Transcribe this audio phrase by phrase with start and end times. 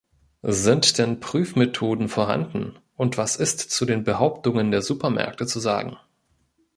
[0.41, 5.95] Sind denn Prüfmethoden vorhanden, und was ist zu den Behauptungen der Supermärkte zu sagen?